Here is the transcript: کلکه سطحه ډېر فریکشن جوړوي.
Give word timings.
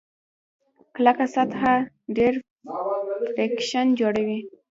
کلکه 0.95 1.25
سطحه 1.35 1.73
ډېر 2.17 2.33
فریکشن 3.33 3.87
جوړوي. 3.99 4.39